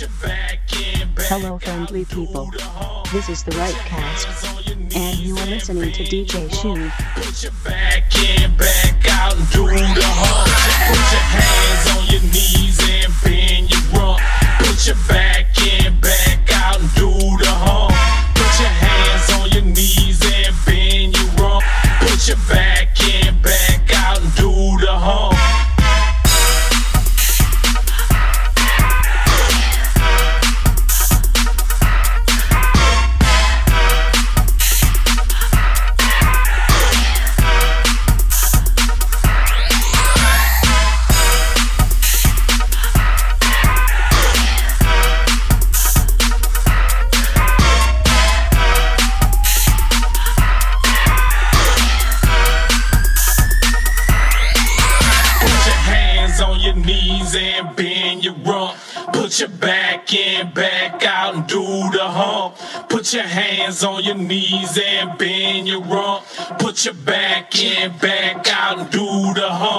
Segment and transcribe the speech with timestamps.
[0.00, 2.48] Hello, friendly people.
[3.12, 4.46] This is the right cast,
[4.94, 6.88] and you are listening to DJ Shu.
[7.20, 10.46] Put your back in, back out, and do the hump.
[10.86, 14.20] Put your hands on your knees and bend your rump.
[14.60, 17.10] Put your back in, back out, and do
[17.42, 17.90] the hump.
[18.38, 21.64] Put your hands on your knees and bend your rump.
[22.02, 22.87] Put your back
[63.68, 66.24] hands on your knees and bend your rump.
[66.58, 69.77] Put your back in, back out, and do the hump.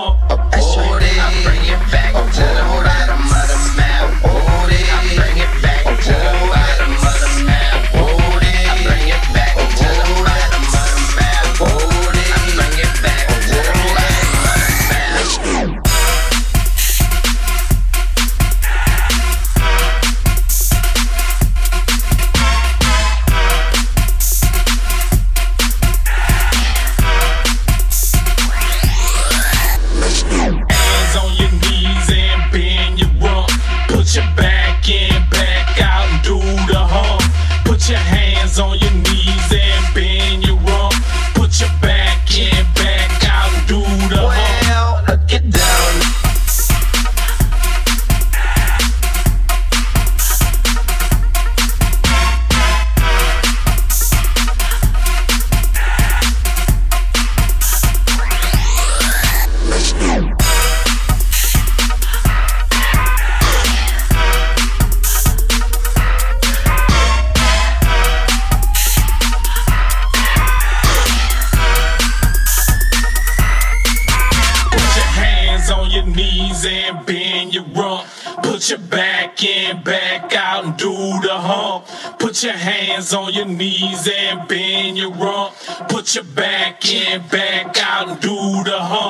[83.39, 85.55] your knees and bend your rump.
[85.87, 88.35] Put your back in, back out, and do
[88.65, 89.08] the hump.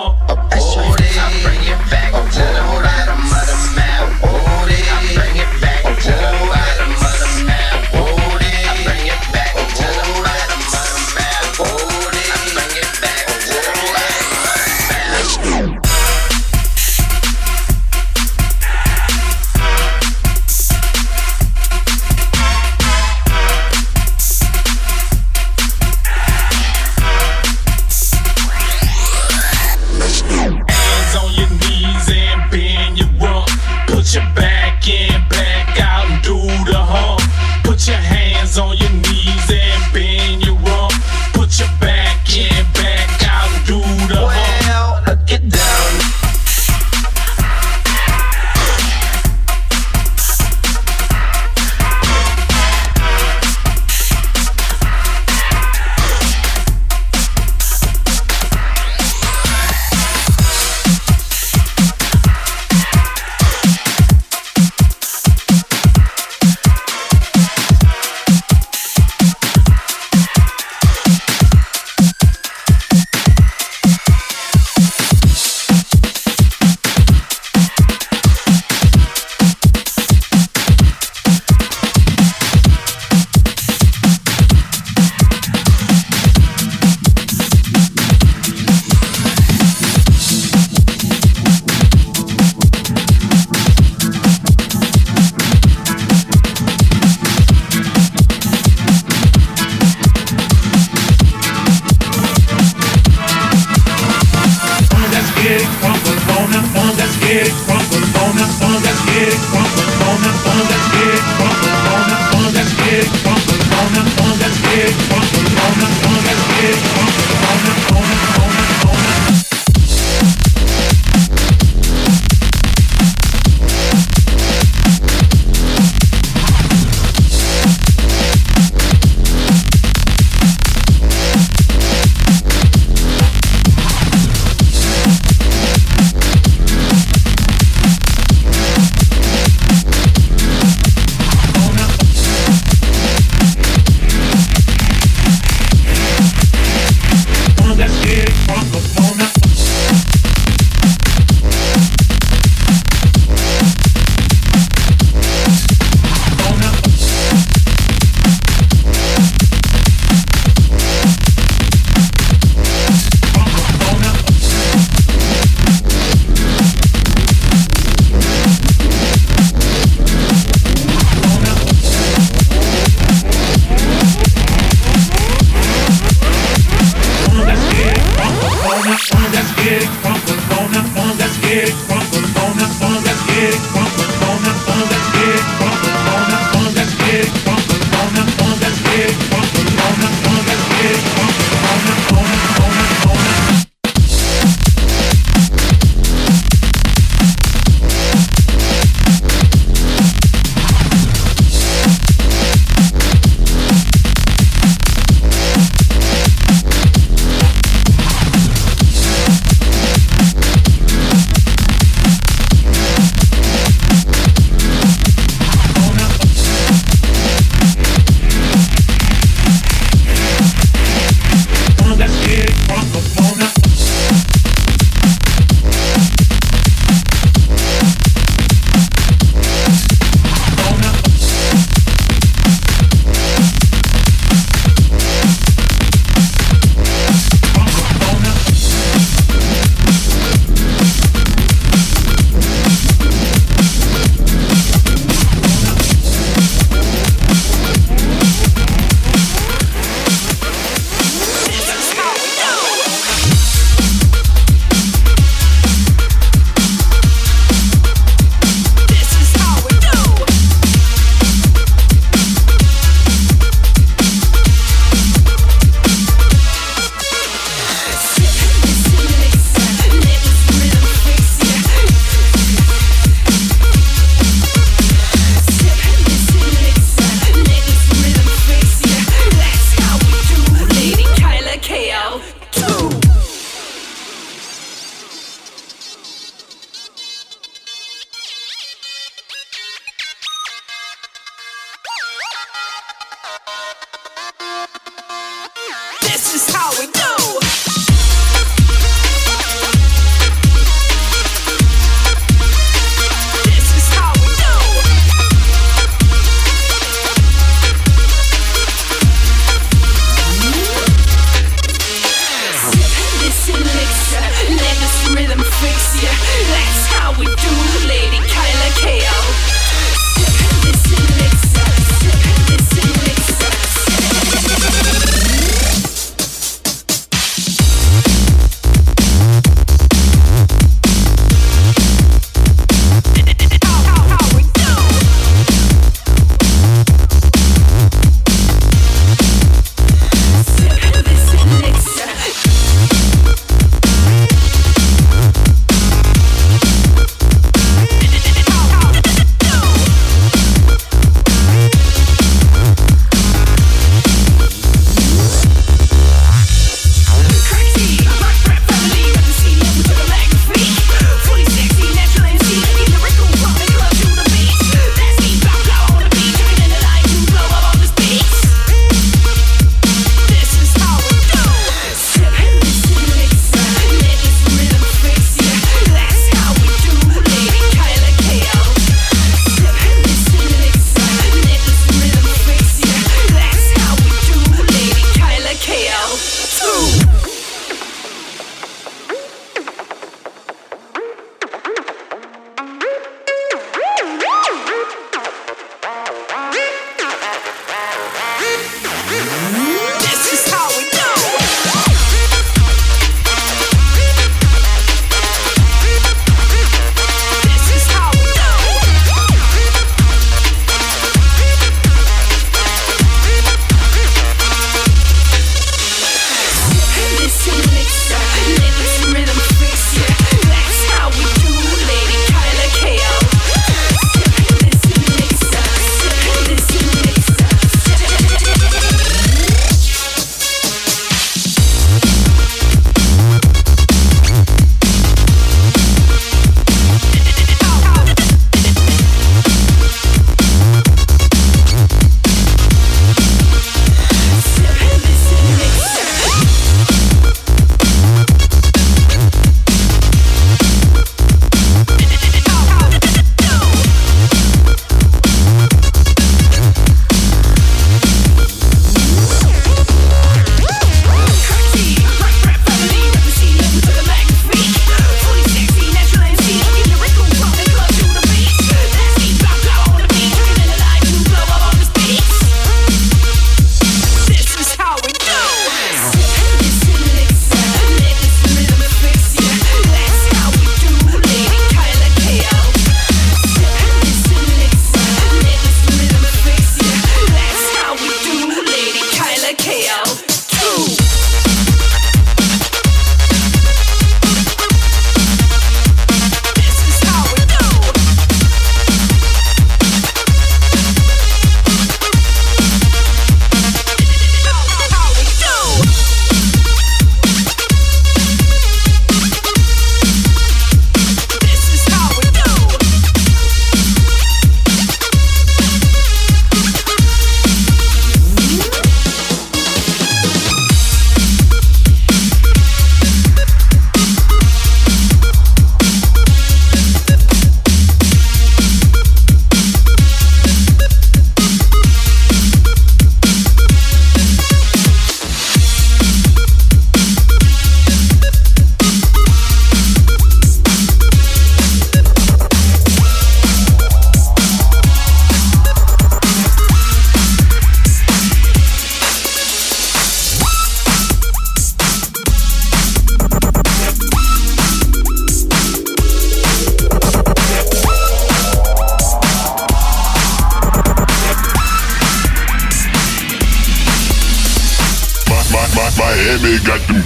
[566.29, 567.01] Miami got them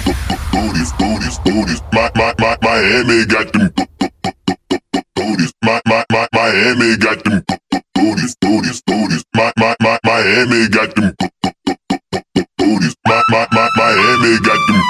[0.52, 1.82] booties, booties, booties.
[1.94, 3.72] My, my, my, Miami got them
[5.16, 5.54] booties.
[5.64, 7.42] My, my, my, Miami got them
[7.96, 9.24] booties, booties, booties.
[9.34, 11.16] My, my, my, Miami got them
[12.58, 12.96] booties.
[13.08, 14.82] My, my, my, Miami got them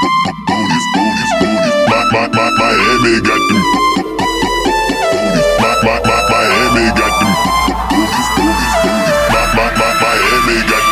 [0.49, 1.75] booties, booties, booties.
[1.93, 3.61] My, my, my, Miami got them
[5.13, 5.45] booties.
[5.61, 7.33] My, my, my, Miami got them
[7.85, 9.17] booties, booties, booties.
[9.29, 10.82] My, my, my, Miami got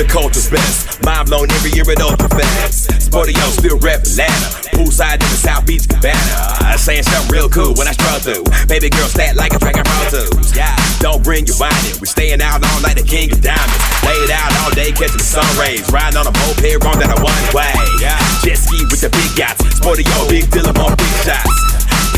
[0.00, 1.04] The culture's best.
[1.04, 2.88] Mind blown every year at Ultra Fest.
[3.04, 4.48] Sportio still rep Atlanta.
[4.72, 6.72] Poolside in the South Beach Cabana.
[6.80, 8.48] Saying something real cool when I stroll through.
[8.64, 10.56] Baby girl stat like a dragon pro tools.
[10.56, 10.72] Yeah,
[11.04, 12.00] don't bring your in.
[12.00, 13.76] We staying out all night, the king of diamonds.
[14.00, 15.84] Laid out all day, catching the sun rays.
[15.92, 17.76] Riding on a moped, wrong that a one way.
[18.00, 19.84] Yeah, jet ski with the big guys, yachts.
[19.84, 21.69] Sportio, big deal, on big shots.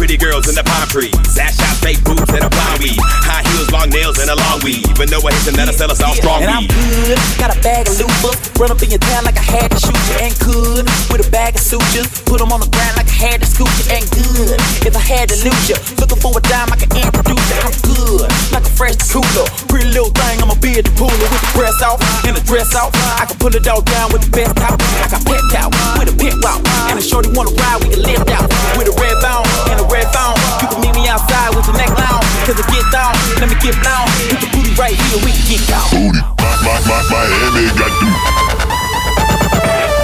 [0.03, 1.15] Pretty girls in the palm trees.
[1.39, 2.99] Ass shots, fake boots, and a blonde weed.
[3.23, 4.83] High heels, long nails, and a long weave.
[4.99, 7.59] But no one hits and that'll sell us all strong And I'm good, got a
[7.63, 8.35] bag of loopers.
[8.59, 10.17] Run up in your town like I had to shoot you.
[10.27, 12.11] And good, with a bag of sutures.
[12.27, 13.87] Put them on the ground like I had to scoop you.
[13.95, 15.79] And good, if I had to lose you.
[16.03, 17.63] Looking for a dime, I can introduce you.
[17.63, 19.47] I'm good, like a fresh cooler.
[19.71, 22.75] Pretty little thing, I'ma be at the pooler with the press off and the dress
[22.75, 22.91] off.
[23.23, 24.83] I can pull it all down with the best out.
[24.83, 26.59] I got pet out with a pit walk.
[26.91, 28.51] And a shorty wanna ride, we can lift out.
[28.75, 30.41] With a red bone and a red phone.
[30.65, 32.25] You can meet me outside with your neck long.
[32.49, 34.09] Cause it get down, let me get down.
[34.33, 35.85] Put the booty right here, we can get down.
[35.93, 36.21] booty.
[36.41, 38.11] My, my, my, Miami got them.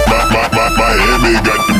[0.05, 1.79] My, my, my, Miami got them.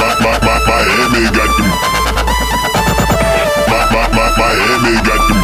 [0.00, 1.68] My, my, my, Miami got them.
[3.68, 5.40] My, my, my, Miami got them.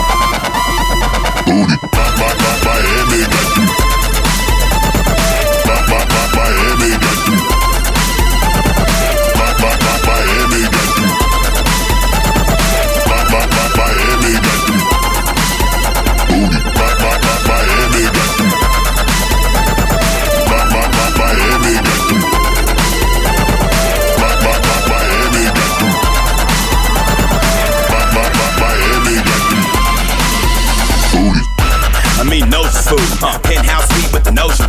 [1.44, 1.76] Booty.
[1.92, 3.68] My, my, my, Miami got them.
[5.68, 7.43] My, my, my, Miami got them.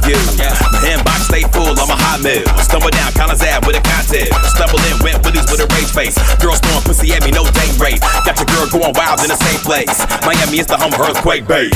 [0.05, 0.21] The view.
[0.69, 2.45] My inbox stay full on my hot meal.
[2.61, 4.29] Stumble down Collins Ave with a cocktail.
[4.53, 6.13] Stumble in Wet Willie's with a rage face.
[6.37, 8.01] Girls throwing pussy at me, no date rate.
[8.21, 9.97] Got your girl going wild in the same place.
[10.21, 11.73] Miami is the home of earthquake bass.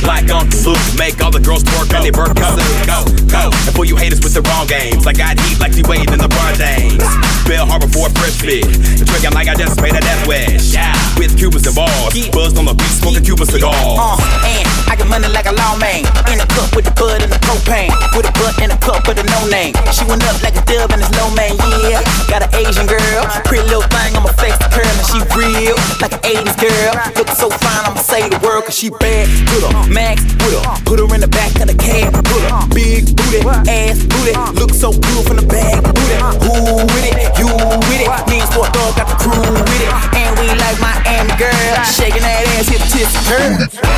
[0.00, 2.88] Like Uncle Luke, make all the girls twerk on their birthday suit.
[2.88, 3.52] Go, go.
[3.52, 6.30] And for you haters with the wrong games, like I heat like D-Wade in the
[6.30, 7.02] Bar James.
[7.44, 8.64] Bal Harbour for a fresh fit.
[9.02, 10.72] Drinking like I just made a death wish.
[10.72, 10.94] Yeah.
[11.18, 12.14] With Cubans involved.
[12.32, 13.74] Buzzed on the beat, smoking Cuban cigars.
[13.74, 16.04] Uh, and I get money like a lawman.
[16.32, 17.92] In a cup with the bud and the propane.
[18.16, 19.76] With a butt and a cup with a no name.
[19.92, 22.02] She went up like a dub and it's no man, yeah.
[22.28, 25.76] Got an Asian girl, pretty little thing, I'ma flex the curl and she real.
[26.00, 29.28] Like an 80s girl, look so fine, I'ma say the word cause she bad.
[29.48, 32.12] Put her max with her, put her in the back of the cab.
[32.24, 35.82] Put her big booty, ass booty, look so good from the back.
[35.84, 37.16] Booty, who with it?
[37.38, 38.10] You with it?
[38.28, 39.92] Me and Sport Dog got the crew with it.
[40.16, 43.97] And we like Miami girl, shaking that ass, the tits, turn.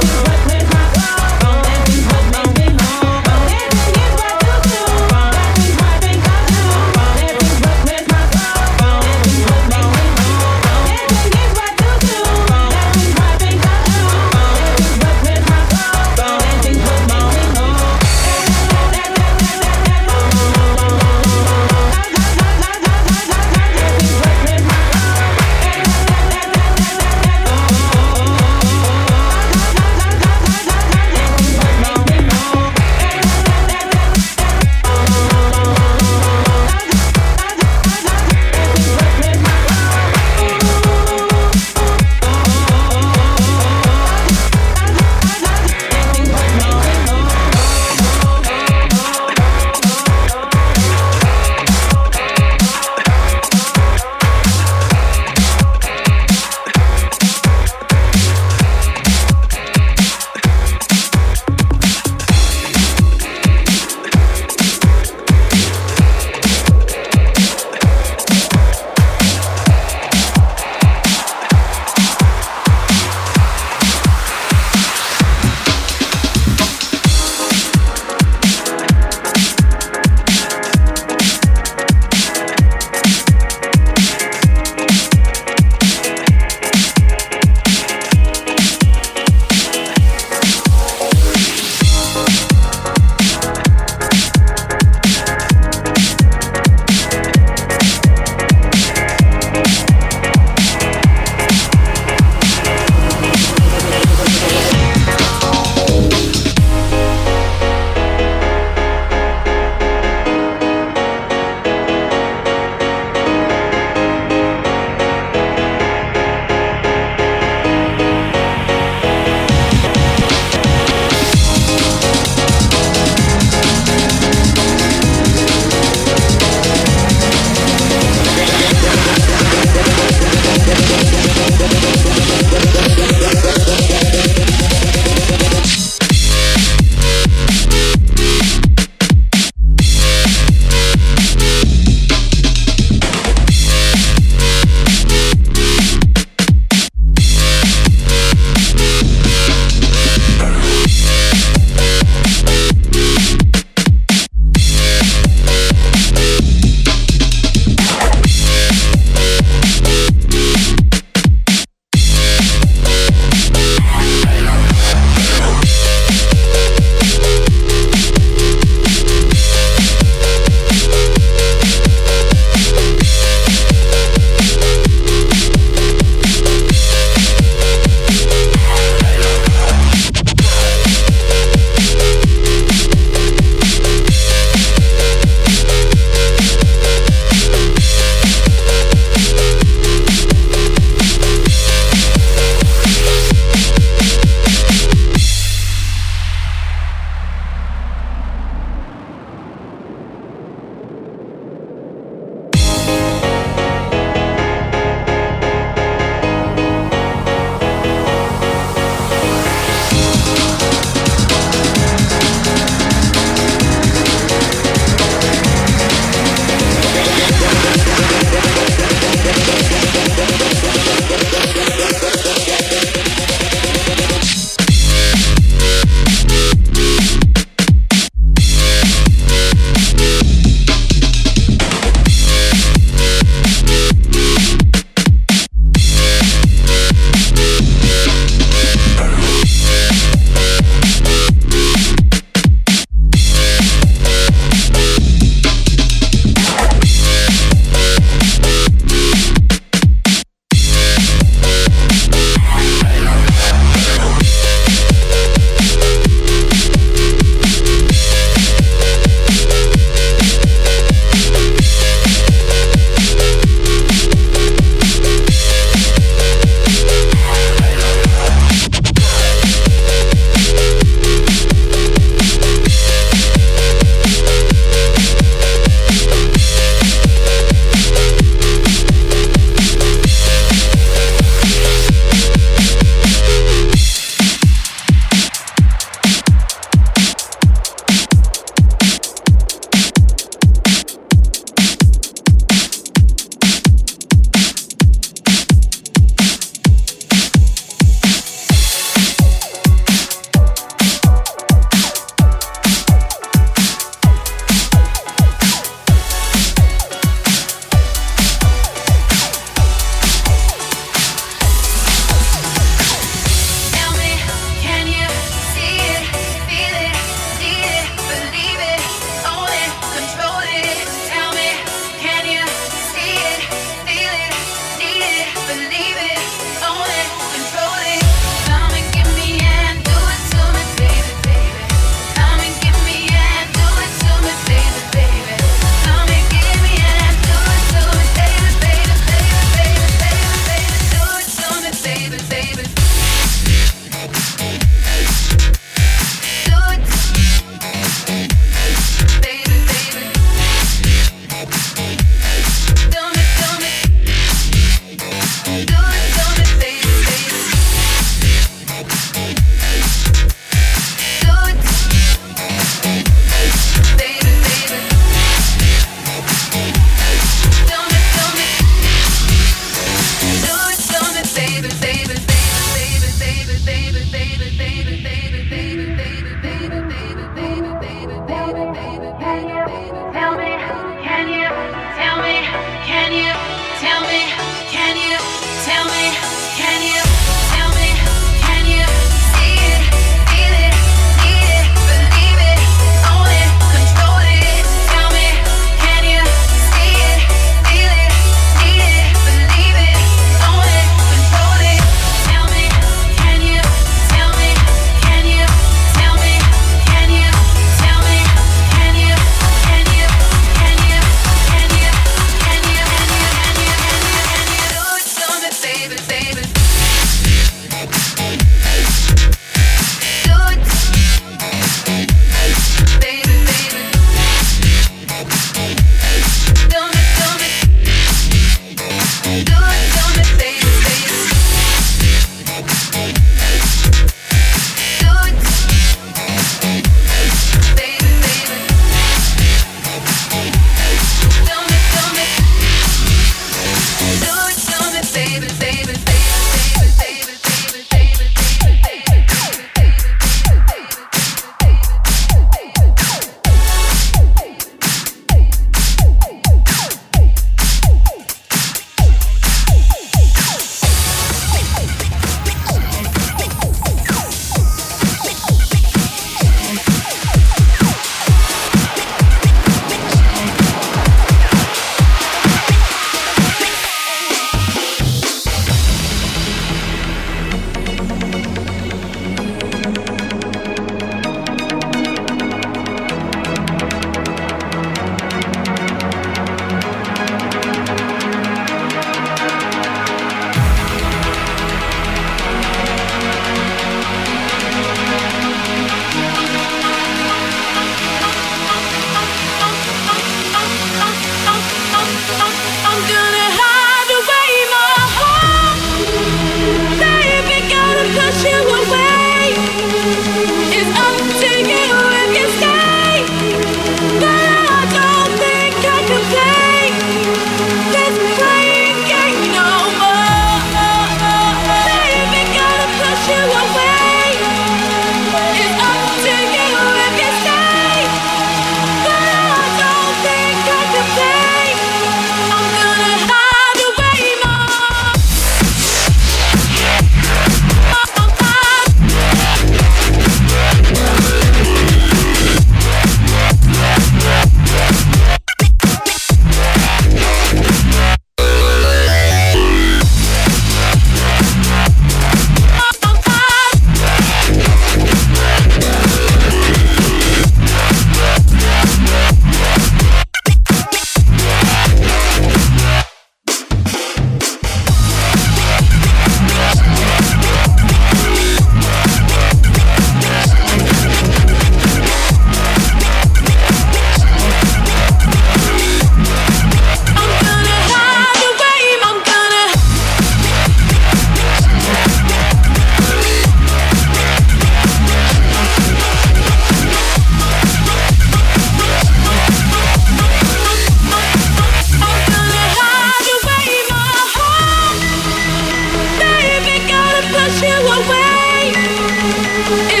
[599.73, 600.00] It.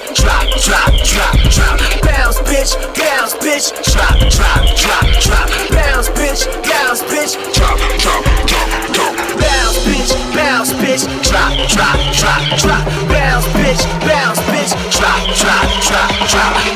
[0.00, 1.78] bitch, drop, drop, drop, drop.
[2.02, 5.48] Bounce, bitch, bounce, bitch, drop, drop, drop, drop.
[5.70, 9.16] Bounce, bitch, bounce, bitch, drop, drop, drop, drop.
[9.40, 12.84] Bounce, bitch, bounce, bitch, drop, drop, drop, drop.
[13.08, 16.75] Bounce, bitch, bounce, bitch, drop, drop, drop, drop.